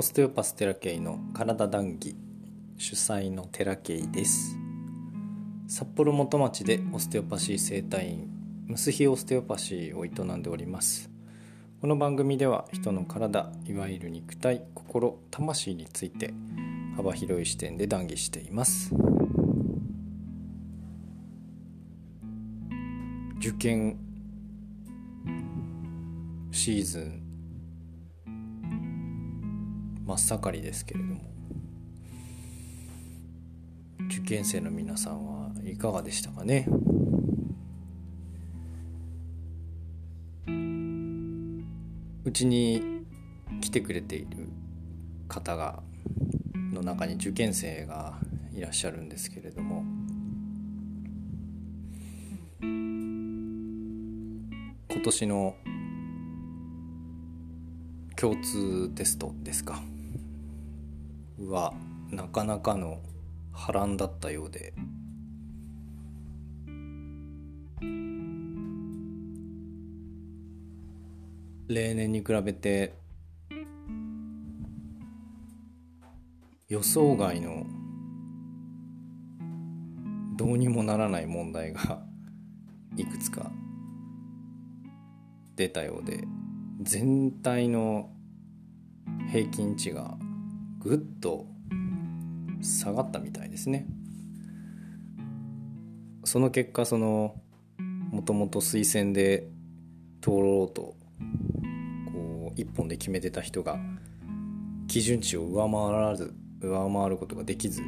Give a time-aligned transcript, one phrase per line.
[0.00, 2.14] オステオパステラケイの体談義
[2.76, 4.56] 主催のテラケイです。
[5.66, 8.30] 札幌元町でオステオパシー整体院
[8.68, 11.10] ムスヒオステオパシーを営んでおります。
[11.80, 16.32] この番組では人の体いわゆる肉体心魂について
[16.94, 18.94] 幅広い視点で談義しています。
[23.38, 23.98] 受験
[26.52, 27.27] シーズン
[30.08, 31.20] 真っ盛りですけれども。
[34.06, 36.66] 受験生の皆さんはいかがでしたかね？
[42.24, 43.02] うちに
[43.60, 44.48] 来てくれている
[45.28, 45.82] 方が
[46.72, 48.18] の中に受験生が
[48.54, 49.84] いらっしゃるんですけれども。
[54.90, 55.54] 今年の
[58.16, 59.82] 共通テストですか？
[61.46, 61.74] は
[62.10, 63.00] なかなかの
[63.52, 64.74] 波乱だったようで。
[71.68, 72.94] 例年に比べて
[76.68, 77.66] 予想外の
[80.36, 82.02] どうにもならない問題が
[82.96, 83.52] いくつか
[85.56, 86.26] 出たようで
[86.80, 88.10] 全体の
[89.30, 90.16] 平均値が
[90.78, 91.46] ぐっと
[92.60, 93.86] 下がったみたいですね。
[96.24, 97.34] その結果その
[98.10, 99.48] もともと推薦で
[100.20, 100.94] 通ろうと
[102.12, 103.78] こう一本で決めてた人が
[104.88, 107.82] 基準値を上回らず上回ることができず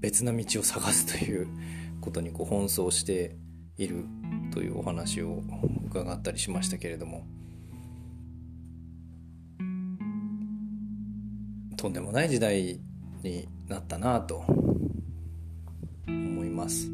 [0.00, 1.48] 別な道を探すという
[2.00, 3.36] ことにこう奔走して
[3.76, 4.04] いる
[4.50, 5.42] というお話を
[5.86, 7.26] 伺ったりしましたけれども。
[11.82, 12.78] とんでもない時代
[13.24, 14.44] になったなと
[16.06, 16.88] 思います。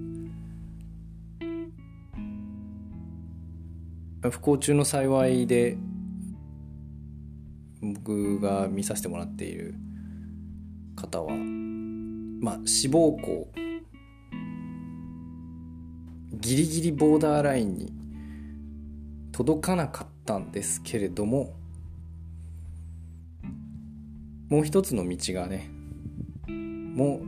[4.23, 5.77] 不幸中の幸いで
[7.83, 9.75] 僕が見させてもらっている
[10.97, 13.53] 方はまあ志望校。
[16.33, 17.93] ギリギリボーダーラインに
[19.33, 21.58] 届かなかったんですけれども
[24.49, 25.71] もう一つの道がね
[26.49, 27.25] もう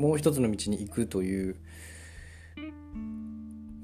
[0.00, 1.56] もう一つの道に行くという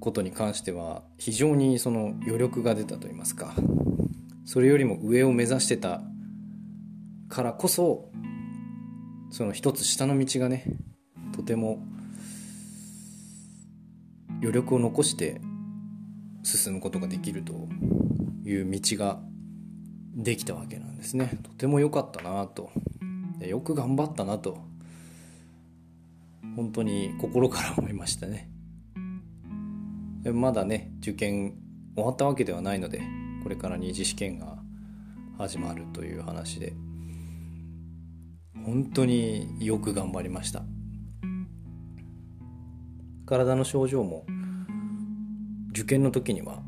[0.00, 3.54] ことに関しては非常にその余力が出たと言いますか
[4.44, 6.02] それよりも上を目指してた
[7.28, 8.10] からこそ
[9.30, 10.64] その一つ下の道がね
[11.34, 11.82] とても
[14.40, 15.40] 余力を残して
[16.42, 17.68] 進むことができると
[18.44, 19.20] いう道が
[20.14, 21.38] できたわけなんですね。
[21.42, 22.70] とても良かったなと。
[23.40, 24.58] よく頑張ったなと。
[26.56, 28.48] 本当に心から思いましたね。
[30.32, 31.54] まだね受験
[31.94, 33.02] 終わったわけではないので
[33.42, 34.56] これから二次試験が
[35.36, 36.72] 始まるという話で
[38.64, 40.62] 本当によく頑張りました。
[43.26, 44.24] 体の症状も
[45.70, 46.62] 受験の時には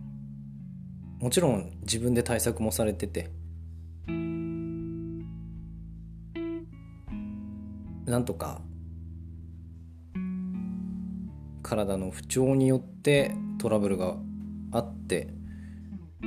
[1.18, 3.30] もちろん自分で対策もされてて。
[8.06, 8.60] なんとか
[11.62, 14.16] 体の不調によってトラブルが
[14.70, 15.34] あって
[16.22, 16.26] う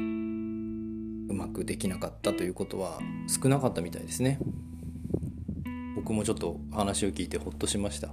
[1.33, 4.39] まくできなかったということは少なかったみたいですね。
[5.95, 8.09] 僕もちょっと話を聞いてほっとしました。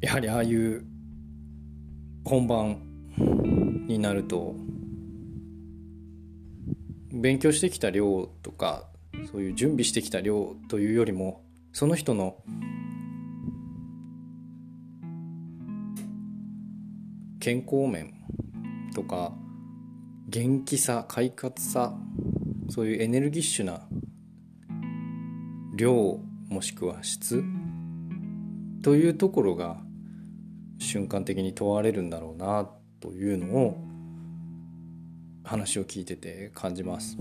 [0.00, 0.86] やはりああいう
[2.24, 2.87] 本番
[3.18, 4.54] になると
[7.12, 8.86] 勉強してきた量とか
[9.32, 11.42] そういう準備してきた量というよりも
[11.72, 12.36] その人の
[17.40, 18.14] 健康面
[18.94, 19.32] とか
[20.28, 21.94] 元気さ快活さ
[22.68, 23.88] そういうエネルギッシュな
[25.74, 27.42] 量もしくは質
[28.82, 29.78] というところが
[30.78, 32.68] 瞬間的に問われるんだろうな
[33.00, 33.78] というのを
[35.44, 37.16] 話を聞いてて感じます。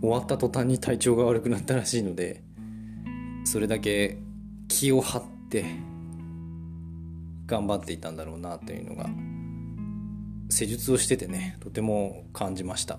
[0.00, 2.42] 終わった途端に体調が悪くなったらしいので
[3.44, 4.18] それだけ
[4.68, 5.64] 気を張って
[7.46, 9.08] 頑張っていたんだろうなというのが
[10.50, 12.98] 施術をしててねとても感じました。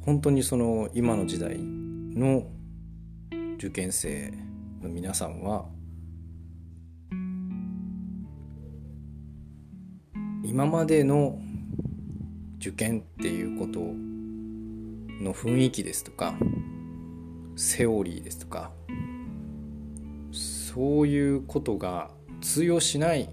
[0.00, 2.46] 本当にその今の時代の
[3.56, 4.32] 受験生
[4.82, 5.64] の皆さんは
[10.44, 11.40] 今までの
[12.58, 13.80] 受験っていうこと
[15.24, 16.34] の雰囲気ですとか
[17.56, 18.72] セオリーですとか
[20.32, 22.10] そういうことが
[22.42, 23.30] 通用しない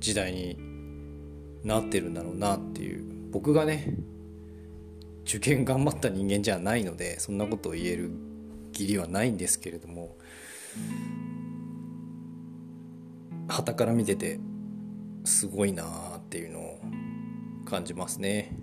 [0.00, 0.58] 時代に
[1.62, 3.94] なってるんだろうなっていう僕がね
[5.30, 8.10] 受験頑張った人間じゃないのでそんなことを言える
[8.72, 10.16] 義理はないんですけれども
[13.46, 14.40] 旗から見てて
[15.22, 16.80] すごいなーっていうのを
[17.64, 18.56] 感じますね。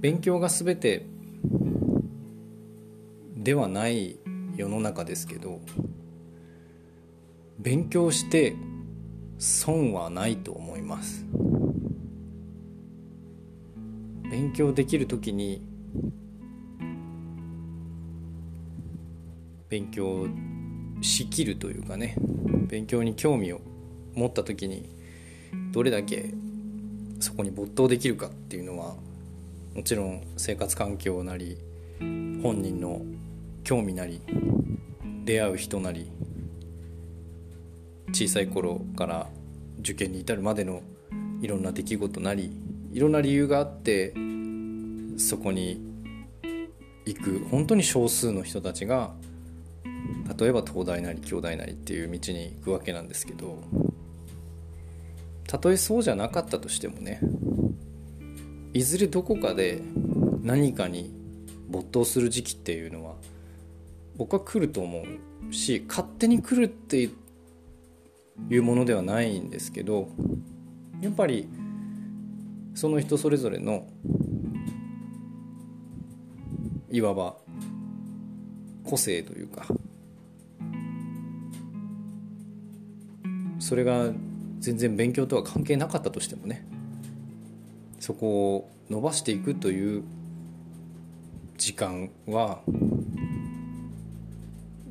[0.00, 1.06] 勉強が全て
[3.36, 4.18] ではない
[4.56, 5.60] 世の中ですけど
[7.58, 8.54] 勉強して
[9.38, 11.26] 損はないと思います。
[14.30, 15.62] 勉強できる時に
[19.68, 20.26] 勉強
[21.00, 22.16] しきるというかね
[22.68, 23.60] 勉強に興味を
[24.14, 24.88] 持った時に
[25.72, 26.32] どれだけ
[27.20, 28.94] そこに没頭できるかっていうのは
[29.74, 31.58] もちろん生活環境なり
[31.98, 33.02] 本人の
[33.64, 34.20] 興味なり
[35.24, 36.10] 出会う人なり
[38.16, 39.26] 小さい頃から
[39.80, 40.80] 受験に至るまでの
[41.42, 42.50] いろんな出来事なり
[42.90, 44.14] いろんな理由があって
[45.18, 45.82] そこに
[47.04, 49.12] 行く本当に少数の人たちが
[50.38, 53.62] 例えば東大なり京大なりっていう道に行くわけなんですけど
[55.46, 57.20] たとえそうじゃなかったとしてもね
[58.72, 59.82] いずれどこかで
[60.42, 61.12] 何かに
[61.68, 63.16] 没頭する時期っていうのは
[64.16, 65.04] 僕は来ると思
[65.50, 67.10] うし勝手に来るって
[68.50, 70.08] いうものではないんですけど
[71.00, 71.48] やっぱり
[72.74, 73.86] その人それぞれの
[76.90, 77.36] いわば
[78.84, 79.66] 個性というか
[83.58, 84.12] それが
[84.60, 86.64] 全然勉強とは関係なかったとしてもね
[87.98, 90.04] そこを伸ばしていくという
[91.58, 92.60] 時間は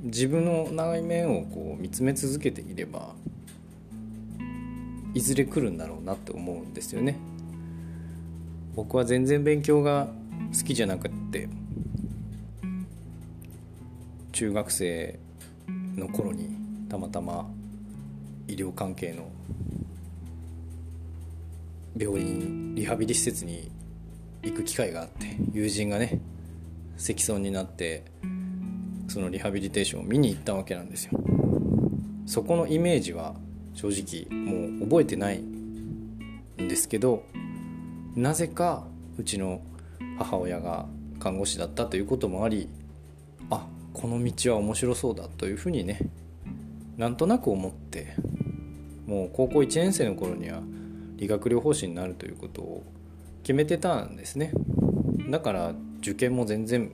[0.03, 3.15] 自分の内面をこう見つめ続けていれば
[5.15, 7.17] いずれ来るんだろうなって思うんですよね。
[8.75, 10.09] 僕は全然勉強が
[10.55, 11.47] 好きじゃなくって
[14.33, 15.17] 中学生
[15.95, 16.49] の頃に
[16.89, 17.49] たまたま
[18.47, 19.29] 医療関係の
[21.97, 23.71] 病院リハビリ施設に
[24.43, 26.19] 行く機会があって友人がね
[26.97, 28.03] 積損になって
[29.07, 31.17] そのリハビリテーションを見に行ったわけなんですよ
[32.25, 33.35] そこのイメージは
[33.75, 37.23] 正直もう覚えてないんですけど
[38.15, 38.87] なぜか
[39.17, 39.61] うちの
[40.17, 40.87] 母親が
[41.19, 42.69] 看護師だったということもあり
[43.49, 45.99] あこの道は面白そうだというふうにね
[46.97, 48.15] なんとなく思って
[49.05, 50.61] もう高校1年生の頃には
[51.17, 52.83] 理学療法士になるということを
[53.43, 54.51] 決めてたんですね。
[55.29, 56.91] だから受験も全然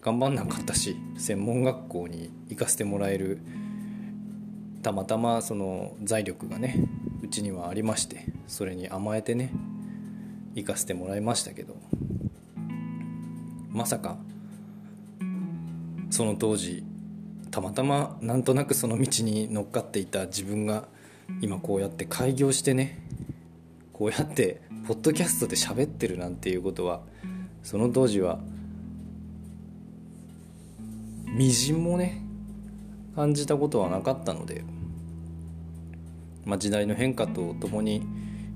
[0.00, 3.40] 頑張んなかったし専門学校に行かせてもらえる
[4.86, 6.76] たまたまその財力がね
[7.20, 9.50] うちにはありましてそれに甘えてね
[10.54, 11.74] 行かせてもらいましたけど
[13.68, 14.16] まさか
[16.10, 16.84] その当時
[17.50, 20.86] たまたまなんとなくその道に乗っかっていた自分が
[21.40, 23.02] 今こうやって開業してね
[23.92, 27.00] こうやってポッドキャストで喋ってるなんていうことは
[27.64, 28.38] その当時は
[31.26, 32.22] みじんもね
[33.16, 34.62] 感じたことはなかったので、
[36.46, 38.06] まあ、時代の変化とともに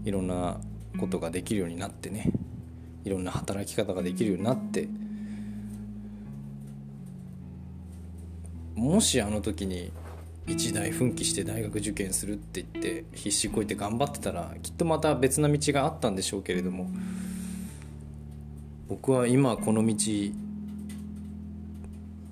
[0.05, 0.61] いろんな
[0.99, 2.33] ことができるようになってね
[3.05, 4.89] いろんな働き方ができるようになって
[8.77, 9.93] もしあの時に
[10.47, 16.89] 一大奮起して大学受験するって言って必死こいて頑張ってたらきっとまた別な道があったんでしょうけれども
[18.89, 19.95] 僕は今この道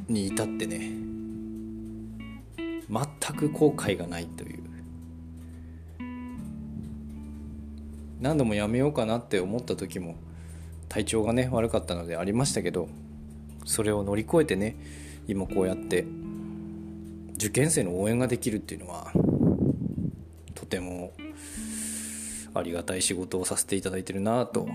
[0.09, 0.93] に至ってね
[2.89, 4.58] 全く後悔がないという。
[8.21, 10.17] 何度もやめようかなって思った時も
[10.89, 12.89] 体調がね悪かったのでありましたけど
[13.65, 14.77] それを乗り越えてね
[15.27, 16.07] 今こうやって
[17.35, 19.13] 受験生の応援ができるっていうのは
[20.55, 21.13] とても
[22.55, 24.69] ありがたい仕事をさせていただいてるなと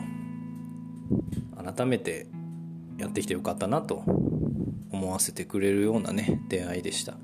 [1.76, 2.28] 改めて
[2.98, 4.04] やってきてよかったなと
[4.92, 7.16] 思わせてくれるようなね出会いでした。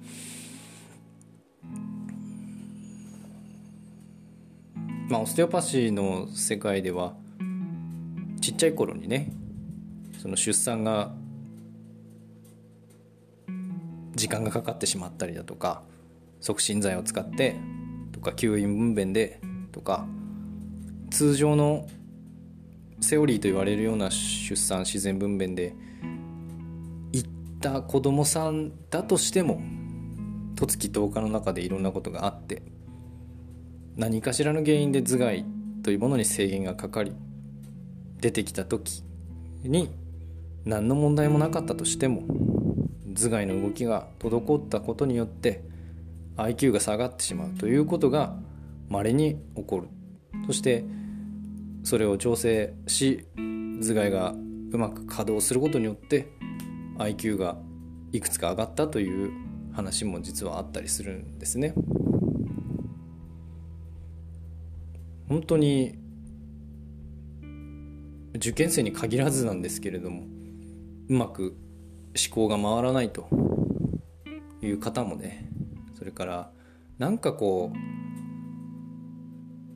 [5.09, 7.15] まあオステオパシーの世界では
[8.41, 9.31] ちっちゃい頃にね
[10.21, 11.11] その出産が
[14.13, 15.81] 時間がかかってしまったりだとか
[16.41, 17.55] 促進剤を使って
[18.11, 20.05] とか吸引分娩でとか
[21.09, 21.87] 通常の
[23.01, 25.73] セオリーと言われるような出産自然分娩で
[27.13, 29.59] 行った子供さんだとしても
[30.53, 32.61] 十月10日の中でいろんなことがあって
[33.99, 35.43] 何かしらの原因で頭蓋
[35.83, 37.11] というものに制限がかかり
[38.21, 39.03] 出てきた時
[39.61, 39.93] に
[40.63, 42.23] 何の問題もなかったとしても
[43.13, 45.65] 頭蓋の動きが滞ったことによって
[46.37, 48.37] IQ が下がってしまうということが
[48.87, 49.89] 稀に起こる
[50.47, 50.85] そして
[51.83, 54.33] それを調整し頭蓋が
[54.71, 56.29] うまく稼働することによって
[56.99, 57.57] IQ が
[58.13, 59.33] いくつか上がったという
[59.73, 61.73] 話も実はあったりするんですね。
[65.29, 65.95] 本当に
[68.35, 70.23] 受験生に限らずなんですけれども
[71.07, 71.55] うまく
[72.17, 73.29] 思考が回らないと
[74.61, 75.49] いう方もね
[75.97, 76.51] それから
[76.97, 77.77] なんかこう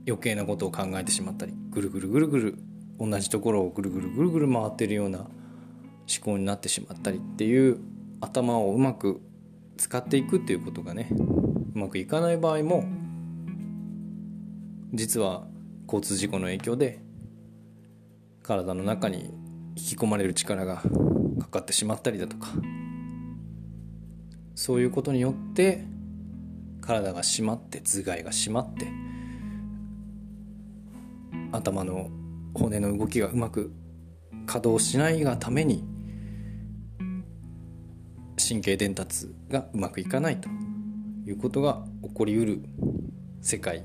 [0.08, 2.58] 余計なことを考えてしまったりぐるぐるぐるぐる
[3.00, 5.30] 同じところをぐるぐるぐるぐる回ってるような思
[6.22, 7.80] 考になってしまったりっていう
[8.22, 9.22] 頭をうまく
[9.78, 11.10] 使っていくっていうことがね
[11.76, 12.86] うまくいかない場合も
[14.94, 15.48] 実は
[15.88, 17.00] 交通事故の影響で
[18.44, 19.34] 体の中に
[19.76, 20.84] 引き込まれる力が
[21.40, 22.50] かかってしまったりだとか
[24.54, 25.84] そういうことによって
[26.80, 28.88] 体が締まって頭蓋が締まって
[31.52, 32.10] 頭の
[32.54, 33.74] 骨の動きがうまく
[34.46, 35.84] 稼働しないがために
[38.38, 40.50] 神経伝達がうまくいかないと
[41.26, 42.64] いうことが起こりうる
[43.42, 43.84] 世界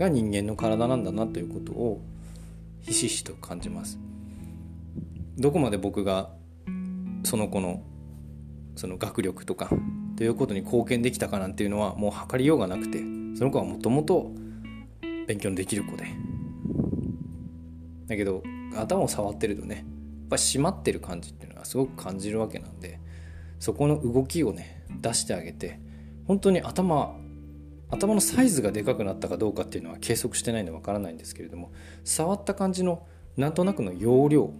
[0.00, 2.00] が人間の体なんだなということを
[2.80, 3.98] ひしひしと感じます。
[5.36, 6.30] どこまで僕が
[7.22, 7.82] その子の
[8.76, 9.70] その学力とか
[10.16, 12.98] ということに貢献できたかなんていうのはもう測りようがなくて
[13.36, 14.32] その子はもともと
[15.26, 16.06] 勉強のできる子で。
[18.06, 18.42] だけど
[18.76, 19.84] 頭を触ってるとねやっ
[20.30, 22.98] ぱ締まってる感じっていうのはすごく感じるわけなんで
[23.58, 25.78] そこの動きをね出してあげて
[26.26, 27.19] 本当に頭
[27.90, 31.72] 頭のサイズがでかくなったかどうかっていうのは計測してないんでわからないんですけれども
[32.04, 33.06] 触った感じの
[33.36, 34.52] なんとなくの容量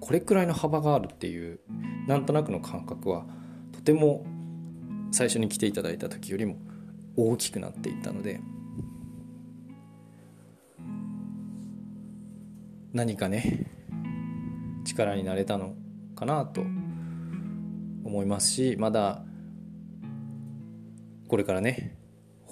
[0.00, 1.60] これくらいの幅があるっていう
[2.06, 3.24] なんとなくの感覚は
[3.72, 4.26] とても
[5.12, 6.56] 最初に来ていただいた時よりも
[7.16, 8.40] 大きくなっていったので
[12.92, 13.66] 何かね
[14.84, 15.74] 力になれたの
[16.14, 16.62] かなと
[18.04, 19.22] 思いますしまだ
[21.28, 21.96] これからね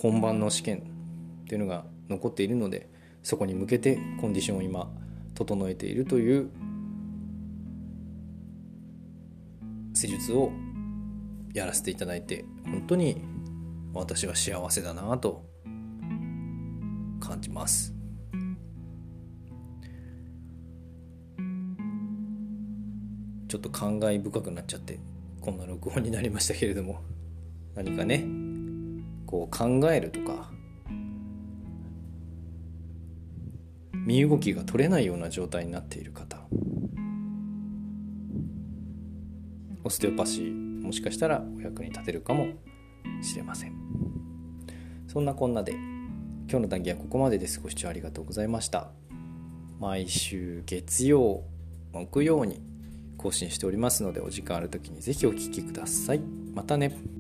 [0.00, 2.88] 本番の試験っていうのが残っているので
[3.23, 4.90] そこに向けてコンディションを今
[5.35, 6.50] 整えているという
[9.92, 10.52] 施術を
[11.52, 13.21] やらせていただいて本当に
[13.92, 15.45] 私は幸せだなと
[17.21, 17.95] 感じます。
[23.49, 25.00] ちょっと感慨深くなっちゃって
[25.40, 27.00] こんな録音になりましたけれども
[27.75, 28.39] 何かね
[29.30, 30.50] こう考えるとか
[33.94, 36.38] 身動きが取れないような状態になっている方
[39.84, 42.49] オステオパシーもしかしたらお役に立てるかも
[43.22, 43.75] しれません。
[45.06, 47.60] そんなこんなで今日の談義はここまでです。
[47.60, 48.90] ご視聴ありがとうございました。
[49.78, 51.44] 毎週月曜
[51.92, 52.60] 木曜に
[53.16, 56.20] 更新しておりますのでお時間ある時に是非お聴きください。
[56.54, 57.20] またね。